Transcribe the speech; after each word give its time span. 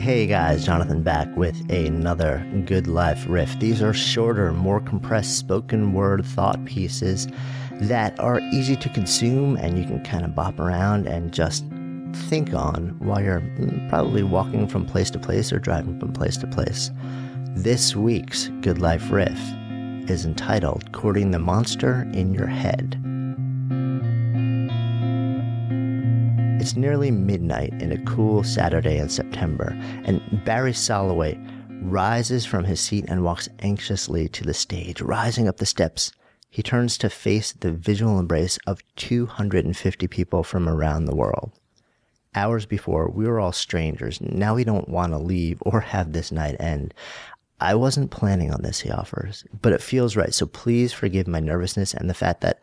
Hey 0.00 0.26
guys, 0.26 0.64
Jonathan 0.64 1.02
back 1.02 1.28
with 1.36 1.70
another 1.70 2.42
Good 2.64 2.86
Life 2.86 3.26
riff. 3.28 3.58
These 3.58 3.82
are 3.82 3.92
shorter, 3.92 4.50
more 4.50 4.80
compressed 4.80 5.36
spoken 5.36 5.92
word 5.92 6.24
thought 6.24 6.64
pieces 6.64 7.28
that 7.82 8.18
are 8.18 8.40
easy 8.50 8.76
to 8.76 8.88
consume 8.88 9.56
and 9.58 9.78
you 9.78 9.84
can 9.84 10.02
kind 10.02 10.24
of 10.24 10.34
bop 10.34 10.58
around 10.58 11.06
and 11.06 11.34
just 11.34 11.66
think 12.14 12.54
on 12.54 12.96
while 12.98 13.22
you're 13.22 13.42
mm, 13.42 13.90
probably 13.90 14.22
walking 14.22 14.66
from 14.66 14.86
place 14.86 15.10
to 15.10 15.18
place 15.18 15.52
or 15.52 15.58
driving 15.58 16.00
from 16.00 16.14
place 16.14 16.38
to 16.38 16.46
place. 16.46 16.90
This 17.50 17.94
week's 17.94 18.48
Good 18.62 18.78
Life 18.78 19.10
riff 19.10 19.38
is 20.08 20.24
entitled 20.24 20.92
Courting 20.92 21.30
the 21.30 21.38
Monster 21.38 22.08
in 22.14 22.32
Your 22.32 22.46
Head. 22.46 22.98
It's 26.60 26.76
nearly 26.76 27.10
midnight 27.10 27.72
in 27.80 27.90
a 27.90 28.04
cool 28.04 28.44
Saturday 28.44 28.98
in 28.98 29.08
September, 29.08 29.74
and 30.04 30.44
Barry 30.44 30.72
Soloway 30.72 31.40
rises 31.82 32.44
from 32.44 32.64
his 32.64 32.80
seat 32.80 33.06
and 33.08 33.24
walks 33.24 33.48
anxiously 33.60 34.28
to 34.28 34.44
the 34.44 34.52
stage. 34.52 35.00
Rising 35.00 35.48
up 35.48 35.56
the 35.56 35.64
steps, 35.64 36.12
he 36.50 36.62
turns 36.62 36.98
to 36.98 37.08
face 37.08 37.52
the 37.52 37.72
visual 37.72 38.20
embrace 38.20 38.58
of 38.66 38.82
250 38.96 40.06
people 40.08 40.42
from 40.42 40.68
around 40.68 41.06
the 41.06 41.16
world. 41.16 41.50
Hours 42.34 42.66
before, 42.66 43.08
we 43.08 43.26
were 43.26 43.40
all 43.40 43.52
strangers. 43.52 44.20
Now 44.20 44.54
we 44.54 44.64
don't 44.64 44.90
want 44.90 45.14
to 45.14 45.18
leave 45.18 45.62
or 45.62 45.80
have 45.80 46.12
this 46.12 46.30
night 46.30 46.56
end. 46.60 46.92
I 47.58 47.74
wasn't 47.74 48.10
planning 48.10 48.52
on 48.52 48.60
this, 48.60 48.80
he 48.80 48.90
offers, 48.90 49.46
but 49.62 49.72
it 49.72 49.80
feels 49.80 50.14
right. 50.14 50.34
So 50.34 50.44
please 50.44 50.92
forgive 50.92 51.26
my 51.26 51.40
nervousness 51.40 51.94
and 51.94 52.10
the 52.10 52.14
fact 52.14 52.42
that 52.42 52.60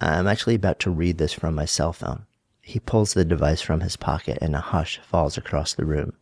I'm 0.00 0.26
actually 0.26 0.56
about 0.56 0.80
to 0.80 0.90
read 0.90 1.18
this 1.18 1.32
from 1.32 1.54
my 1.54 1.66
cell 1.66 1.92
phone. 1.92 2.24
He 2.68 2.80
pulls 2.80 3.14
the 3.14 3.24
device 3.24 3.62
from 3.62 3.80
his 3.80 3.96
pocket 3.96 4.36
and 4.42 4.54
a 4.54 4.60
hush 4.60 4.98
falls 4.98 5.38
across 5.38 5.72
the 5.72 5.86
room. 5.86 6.12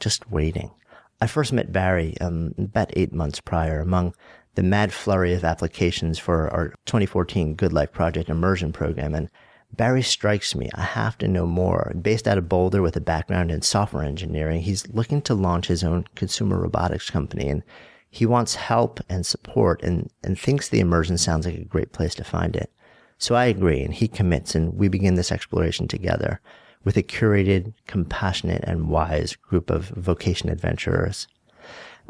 Just 0.00 0.28
waiting. 0.28 0.72
I 1.20 1.28
first 1.28 1.52
met 1.52 1.70
Barry 1.70 2.16
um, 2.20 2.52
about 2.58 2.90
eight 2.94 3.12
months 3.12 3.40
prior 3.40 3.78
among 3.78 4.12
the 4.56 4.64
mad 4.64 4.92
flurry 4.92 5.34
of 5.34 5.44
applications 5.44 6.18
for 6.18 6.52
our 6.52 6.70
2014 6.86 7.54
Good 7.54 7.72
Life 7.72 7.92
Project 7.92 8.28
immersion 8.28 8.72
program. 8.72 9.14
And 9.14 9.30
Barry 9.72 10.02
strikes 10.02 10.56
me. 10.56 10.68
I 10.74 10.80
have 10.80 11.16
to 11.18 11.28
know 11.28 11.46
more. 11.46 11.94
Based 12.02 12.26
out 12.26 12.38
of 12.38 12.48
Boulder 12.48 12.82
with 12.82 12.96
a 12.96 13.00
background 13.00 13.52
in 13.52 13.62
software 13.62 14.02
engineering, 14.02 14.62
he's 14.62 14.88
looking 14.88 15.22
to 15.22 15.34
launch 15.34 15.68
his 15.68 15.84
own 15.84 16.06
consumer 16.16 16.58
robotics 16.58 17.08
company 17.08 17.48
and 17.48 17.62
he 18.10 18.26
wants 18.26 18.56
help 18.56 18.98
and 19.08 19.24
support 19.24 19.80
and, 19.84 20.10
and 20.24 20.36
thinks 20.36 20.68
the 20.68 20.80
immersion 20.80 21.18
sounds 21.18 21.46
like 21.46 21.54
a 21.54 21.64
great 21.64 21.92
place 21.92 22.16
to 22.16 22.24
find 22.24 22.56
it. 22.56 22.72
So 23.18 23.34
I 23.34 23.46
agree, 23.46 23.82
and 23.82 23.94
he 23.94 24.08
commits, 24.08 24.54
and 24.54 24.74
we 24.74 24.88
begin 24.88 25.14
this 25.14 25.32
exploration 25.32 25.88
together 25.88 26.40
with 26.84 26.96
a 26.96 27.02
curated, 27.02 27.72
compassionate, 27.86 28.62
and 28.64 28.88
wise 28.88 29.36
group 29.36 29.70
of 29.70 29.88
vocation 29.88 30.50
adventurers. 30.50 31.26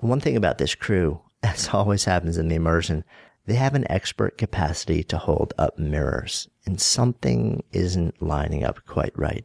One 0.00 0.20
thing 0.20 0.36
about 0.36 0.58
this 0.58 0.74
crew, 0.74 1.20
as 1.42 1.68
always 1.72 2.04
happens 2.04 2.36
in 2.36 2.48
the 2.48 2.56
immersion, 2.56 3.04
they 3.46 3.54
have 3.54 3.74
an 3.74 3.90
expert 3.90 4.38
capacity 4.38 5.04
to 5.04 5.18
hold 5.18 5.52
up 5.58 5.78
mirrors, 5.78 6.48
and 6.64 6.80
something 6.80 7.62
isn't 7.72 8.22
lining 8.22 8.64
up 8.64 8.84
quite 8.86 9.16
right. 9.18 9.44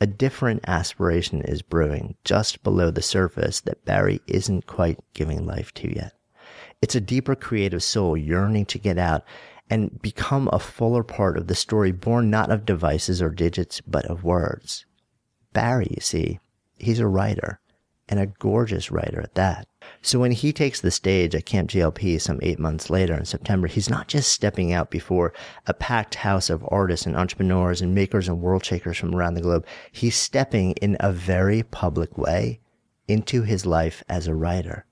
A 0.00 0.06
different 0.06 0.64
aspiration 0.66 1.42
is 1.42 1.62
brewing 1.62 2.16
just 2.24 2.62
below 2.62 2.90
the 2.90 3.02
surface 3.02 3.60
that 3.62 3.84
Barry 3.84 4.20
isn't 4.26 4.66
quite 4.66 4.98
giving 5.14 5.46
life 5.46 5.72
to 5.74 5.94
yet. 5.94 6.12
It's 6.80 6.94
a 6.94 7.00
deeper 7.00 7.34
creative 7.34 7.82
soul 7.82 8.16
yearning 8.16 8.66
to 8.66 8.78
get 8.78 8.98
out 8.98 9.24
and 9.70 10.00
become 10.00 10.48
a 10.52 10.58
fuller 10.58 11.02
part 11.02 11.36
of 11.36 11.46
the 11.46 11.54
story 11.54 11.92
born 11.92 12.30
not 12.30 12.50
of 12.50 12.64
devices 12.64 13.20
or 13.20 13.30
digits, 13.30 13.80
but 13.82 14.06
of 14.06 14.24
words. 14.24 14.86
Barry, 15.52 15.88
you 15.90 16.00
see, 16.00 16.40
he's 16.78 17.00
a 17.00 17.06
writer 17.06 17.60
and 18.08 18.18
a 18.18 18.26
gorgeous 18.26 18.90
writer 18.90 19.20
at 19.20 19.34
that. 19.34 19.66
So 20.00 20.18
when 20.18 20.32
he 20.32 20.52
takes 20.52 20.80
the 20.80 20.90
stage 20.90 21.34
at 21.34 21.44
Camp 21.44 21.70
GLP 21.70 22.20
some 22.20 22.38
eight 22.42 22.58
months 22.58 22.88
later 22.88 23.14
in 23.14 23.24
September, 23.24 23.66
he's 23.66 23.90
not 23.90 24.08
just 24.08 24.32
stepping 24.32 24.72
out 24.72 24.90
before 24.90 25.32
a 25.66 25.74
packed 25.74 26.16
house 26.16 26.48
of 26.48 26.66
artists 26.68 27.06
and 27.06 27.16
entrepreneurs 27.16 27.82
and 27.82 27.94
makers 27.94 28.28
and 28.28 28.40
world 28.40 28.64
shakers 28.64 28.96
from 28.96 29.14
around 29.14 29.34
the 29.34 29.42
globe. 29.42 29.66
He's 29.92 30.16
stepping 30.16 30.72
in 30.72 30.96
a 31.00 31.12
very 31.12 31.62
public 31.62 32.16
way 32.16 32.60
into 33.06 33.42
his 33.42 33.66
life 33.66 34.02
as 34.08 34.26
a 34.26 34.34
writer 34.34 34.86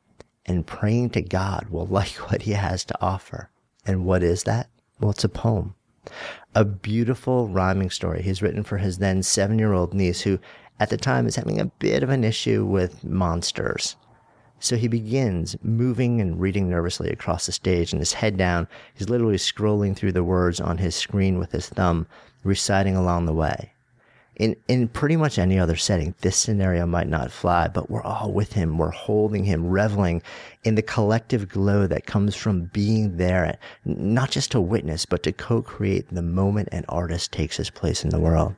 and 0.44 0.66
praying 0.66 1.10
to 1.10 1.22
God 1.22 1.68
will 1.70 1.86
like 1.90 2.30
what 2.30 2.42
he 2.42 2.52
has 2.52 2.84
to 2.86 3.02
offer. 3.02 3.50
And 3.86 4.04
what 4.04 4.22
is 4.22 4.42
that? 4.42 4.68
Well, 5.00 5.10
it's 5.10 5.24
a 5.24 5.28
poem. 5.28 5.74
A 6.54 6.64
beautiful 6.64 7.48
rhyming 7.48 7.90
story 7.90 8.22
he's 8.22 8.42
written 8.42 8.62
for 8.62 8.78
his 8.78 8.98
then 8.98 9.22
seven 9.22 9.58
year 9.58 9.72
old 9.72 9.94
niece, 9.94 10.22
who 10.22 10.38
at 10.78 10.90
the 10.90 10.96
time 10.96 11.26
is 11.26 11.36
having 11.36 11.60
a 11.60 11.66
bit 11.66 12.02
of 12.02 12.10
an 12.10 12.24
issue 12.24 12.64
with 12.64 13.04
monsters. 13.04 13.96
So 14.58 14.76
he 14.76 14.88
begins 14.88 15.56
moving 15.62 16.20
and 16.20 16.40
reading 16.40 16.68
nervously 16.70 17.10
across 17.10 17.46
the 17.46 17.52
stage 17.52 17.92
and 17.92 18.00
his 18.00 18.14
head 18.14 18.36
down. 18.36 18.68
He's 18.94 19.08
literally 19.08 19.36
scrolling 19.36 19.94
through 19.94 20.12
the 20.12 20.24
words 20.24 20.60
on 20.60 20.78
his 20.78 20.94
screen 20.94 21.38
with 21.38 21.52
his 21.52 21.68
thumb, 21.68 22.06
reciting 22.42 22.96
along 22.96 23.26
the 23.26 23.34
way 23.34 23.72
in, 24.36 24.54
in 24.68 24.88
pretty 24.88 25.16
much 25.16 25.38
any 25.38 25.58
other 25.58 25.76
setting, 25.76 26.14
this 26.20 26.36
scenario 26.36 26.86
might 26.86 27.08
not 27.08 27.30
fly, 27.30 27.68
but 27.68 27.90
we're 27.90 28.02
all 28.02 28.32
with 28.32 28.52
him. 28.52 28.76
We're 28.76 28.90
holding 28.90 29.44
him, 29.44 29.66
reveling 29.66 30.22
in 30.62 30.74
the 30.74 30.82
collective 30.82 31.48
glow 31.48 31.86
that 31.86 32.04
comes 32.04 32.36
from 32.36 32.66
being 32.66 33.16
there, 33.16 33.56
not 33.86 34.30
just 34.30 34.52
to 34.52 34.60
witness, 34.60 35.06
but 35.06 35.22
to 35.22 35.32
co-create 35.32 36.14
the 36.14 36.20
moment 36.20 36.68
an 36.70 36.84
artist 36.88 37.32
takes 37.32 37.56
his 37.56 37.70
place 37.70 38.04
in 38.04 38.10
the 38.10 38.20
world. 38.20 38.54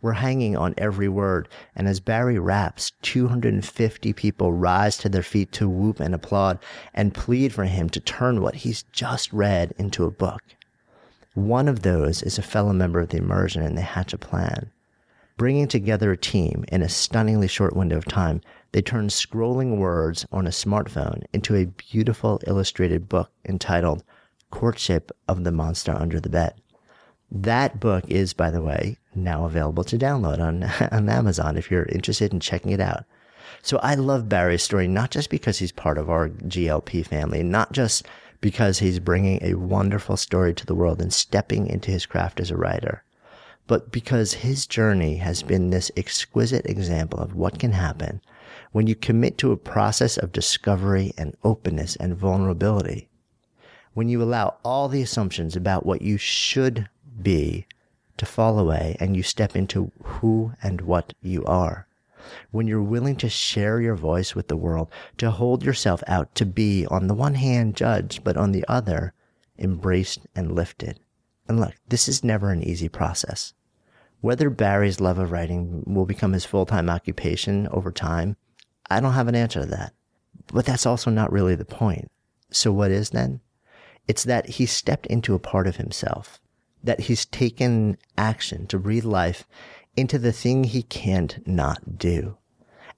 We're 0.00 0.14
hanging 0.14 0.56
on 0.56 0.74
every 0.76 1.08
word. 1.08 1.48
And 1.76 1.86
as 1.86 2.00
Barry 2.00 2.40
raps, 2.40 2.90
250 3.02 4.12
people 4.14 4.52
rise 4.52 4.98
to 4.98 5.08
their 5.08 5.22
feet 5.22 5.52
to 5.52 5.68
whoop 5.68 6.00
and 6.00 6.12
applaud 6.16 6.58
and 6.92 7.14
plead 7.14 7.52
for 7.52 7.64
him 7.64 7.88
to 7.90 8.00
turn 8.00 8.42
what 8.42 8.56
he's 8.56 8.82
just 8.90 9.32
read 9.32 9.72
into 9.78 10.04
a 10.04 10.10
book. 10.10 10.42
One 11.34 11.68
of 11.68 11.82
those 11.82 12.24
is 12.24 12.36
a 12.36 12.42
fellow 12.42 12.72
member 12.72 12.98
of 12.98 13.10
the 13.10 13.18
immersion 13.18 13.62
and 13.62 13.78
they 13.78 13.82
hatch 13.82 14.12
a 14.12 14.18
plan. 14.18 14.71
Bringing 15.42 15.66
together 15.66 16.12
a 16.12 16.16
team 16.16 16.64
in 16.68 16.82
a 16.82 16.88
stunningly 16.88 17.48
short 17.48 17.74
window 17.74 17.96
of 17.96 18.04
time, 18.04 18.42
they 18.70 18.80
turned 18.80 19.10
scrolling 19.10 19.78
words 19.78 20.24
on 20.30 20.46
a 20.46 20.50
smartphone 20.50 21.24
into 21.32 21.56
a 21.56 21.66
beautiful 21.66 22.40
illustrated 22.46 23.08
book 23.08 23.32
entitled 23.48 24.04
Courtship 24.52 25.10
of 25.26 25.42
the 25.42 25.50
Monster 25.50 25.96
Under 25.98 26.20
the 26.20 26.28
Bed. 26.28 26.54
That 27.28 27.80
book 27.80 28.04
is, 28.06 28.32
by 28.32 28.52
the 28.52 28.62
way, 28.62 28.98
now 29.16 29.44
available 29.44 29.82
to 29.82 29.98
download 29.98 30.38
on, 30.38 30.62
on 30.92 31.08
Amazon 31.08 31.56
if 31.56 31.72
you're 31.72 31.86
interested 31.86 32.32
in 32.32 32.38
checking 32.38 32.70
it 32.70 32.80
out. 32.80 33.04
So 33.62 33.78
I 33.78 33.96
love 33.96 34.28
Barry's 34.28 34.62
story, 34.62 34.86
not 34.86 35.10
just 35.10 35.28
because 35.28 35.58
he's 35.58 35.72
part 35.72 35.98
of 35.98 36.08
our 36.08 36.28
GLP 36.28 37.04
family, 37.04 37.42
not 37.42 37.72
just 37.72 38.06
because 38.40 38.78
he's 38.78 39.00
bringing 39.00 39.40
a 39.42 39.54
wonderful 39.54 40.16
story 40.16 40.54
to 40.54 40.66
the 40.66 40.76
world 40.76 41.02
and 41.02 41.12
stepping 41.12 41.66
into 41.66 41.90
his 41.90 42.06
craft 42.06 42.38
as 42.38 42.52
a 42.52 42.56
writer 42.56 43.02
but 43.66 43.92
because 43.92 44.34
his 44.34 44.66
journey 44.66 45.16
has 45.16 45.42
been 45.42 45.70
this 45.70 45.90
exquisite 45.96 46.66
example 46.66 47.20
of 47.20 47.34
what 47.34 47.58
can 47.58 47.72
happen 47.72 48.20
when 48.72 48.86
you 48.86 48.94
commit 48.94 49.38
to 49.38 49.52
a 49.52 49.56
process 49.56 50.16
of 50.16 50.32
discovery 50.32 51.12
and 51.16 51.36
openness 51.44 51.96
and 51.96 52.16
vulnerability. 52.16 53.08
When 53.94 54.08
you 54.08 54.22
allow 54.22 54.56
all 54.64 54.88
the 54.88 55.02
assumptions 55.02 55.54
about 55.54 55.84
what 55.84 56.02
you 56.02 56.16
should 56.16 56.88
be 57.20 57.66
to 58.16 58.26
fall 58.26 58.58
away 58.58 58.96
and 58.98 59.16
you 59.16 59.22
step 59.22 59.54
into 59.54 59.92
who 60.02 60.52
and 60.62 60.80
what 60.80 61.12
you 61.20 61.44
are. 61.44 61.86
When 62.50 62.66
you're 62.66 62.82
willing 62.82 63.16
to 63.16 63.28
share 63.28 63.80
your 63.80 63.96
voice 63.96 64.34
with 64.34 64.48
the 64.48 64.56
world, 64.56 64.90
to 65.18 65.30
hold 65.30 65.64
yourself 65.64 66.02
out 66.06 66.34
to 66.36 66.46
be, 66.46 66.86
on 66.86 67.08
the 67.08 67.14
one 67.14 67.34
hand, 67.34 67.74
judged, 67.74 68.22
but 68.22 68.36
on 68.36 68.52
the 68.52 68.64
other, 68.68 69.12
embraced 69.58 70.20
and 70.34 70.54
lifted. 70.54 71.00
And 71.48 71.60
look, 71.60 71.74
this 71.88 72.08
is 72.08 72.24
never 72.24 72.50
an 72.50 72.62
easy 72.62 72.88
process. 72.88 73.54
Whether 74.20 74.50
Barry's 74.50 75.00
love 75.00 75.18
of 75.18 75.32
writing 75.32 75.82
will 75.86 76.06
become 76.06 76.32
his 76.32 76.44
full 76.44 76.66
time 76.66 76.88
occupation 76.88 77.66
over 77.68 77.90
time, 77.90 78.36
I 78.88 79.00
don't 79.00 79.14
have 79.14 79.28
an 79.28 79.34
answer 79.34 79.60
to 79.60 79.66
that. 79.66 79.94
But 80.52 80.64
that's 80.64 80.86
also 80.86 81.10
not 81.10 81.32
really 81.32 81.54
the 81.54 81.64
point. 81.64 82.10
So 82.50 82.72
what 82.72 82.90
is 82.90 83.10
then? 83.10 83.40
It's 84.06 84.24
that 84.24 84.46
he 84.48 84.66
stepped 84.66 85.06
into 85.06 85.34
a 85.34 85.40
part 85.40 85.66
of 85.66 85.76
himself, 85.76 86.40
that 86.82 87.00
he's 87.00 87.26
taken 87.26 87.98
action 88.16 88.66
to 88.68 88.78
breathe 88.78 89.04
life 89.04 89.46
into 89.96 90.18
the 90.18 90.32
thing 90.32 90.64
he 90.64 90.82
can't 90.82 91.46
not 91.46 91.98
do. 91.98 92.36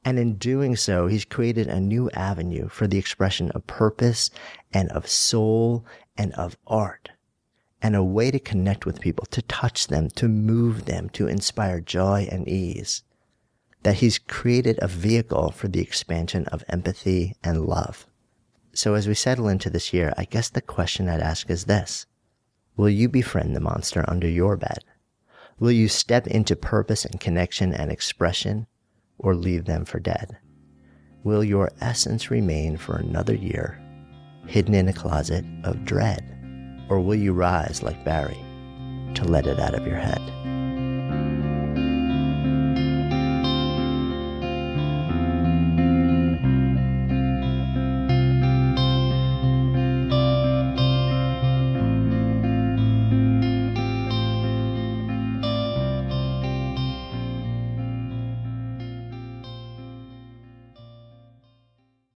And 0.05 0.19
in 0.19 0.37
doing 0.37 0.77
so, 0.77 1.07
he's 1.07 1.25
created 1.25 1.67
a 1.67 1.81
new 1.81 2.11
avenue 2.11 2.69
for 2.69 2.87
the 2.87 2.99
expression 2.99 3.51
of 3.53 3.67
purpose 3.67 4.31
and 4.73 4.91
of 4.93 5.09
soul 5.09 5.87
and 6.17 6.33
of 6.35 6.59
art 6.67 7.11
and 7.85 7.95
a 7.95 8.03
way 8.03 8.31
to 8.31 8.39
connect 8.39 8.87
with 8.87 8.99
people, 8.99 9.27
to 9.27 9.43
touch 9.43 9.89
them, 9.89 10.09
to 10.09 10.27
move 10.27 10.87
them, 10.87 11.11
to 11.11 11.29
inspire 11.29 11.81
joy 11.81 12.27
and 12.33 12.49
ease. 12.49 13.03
That 13.83 13.97
he's 13.97 14.19
created 14.19 14.79
a 14.81 14.89
vehicle 14.89 15.51
for 15.51 15.69
the 15.69 15.83
expansion 15.83 16.47
of 16.47 16.65
empathy 16.71 17.37
and 17.45 17.67
love. 17.67 18.07
So 18.73 18.95
as 18.95 19.07
we 19.07 19.13
settle 19.13 19.49
into 19.49 19.69
this 19.69 19.93
year, 19.93 20.15
I 20.17 20.25
guess 20.25 20.49
the 20.49 20.63
question 20.63 21.11
I'd 21.11 21.21
ask 21.21 21.51
is 21.51 21.67
this. 21.67 22.07
Will 22.75 22.89
you 22.89 23.07
befriend 23.07 23.55
the 23.55 23.61
monster 23.61 24.03
under 24.09 24.29
your 24.29 24.57
bed? 24.57 24.79
Will 25.59 25.71
you 25.71 25.87
step 25.87 26.27
into 26.27 26.57
purpose 26.57 27.05
and 27.05 27.21
connection 27.21 27.75
and 27.75 27.93
expression 27.93 28.67
or 29.19 29.35
leave 29.35 29.67
them 29.67 29.85
for 29.85 30.01
dead? 30.01 30.39
Will 31.23 31.45
your 31.45 31.71
essence 31.83 32.31
remain 32.31 32.79
for 32.79 32.97
another 32.97 33.35
year, 33.35 33.79
hidden 34.47 34.75
in 34.75 34.89
a 34.89 34.93
closet 34.95 35.45
of 35.65 35.85
dread? 35.85 36.34
Or 36.89 37.01
will 37.01 37.15
you 37.15 37.33
rise 37.33 37.83
like 37.83 38.05
Barry 38.05 38.43
to 39.15 39.25
let 39.25 39.47
it 39.47 39.59
out 39.59 39.75
of 39.75 39.87
your 39.87 39.97
head? 39.97 40.21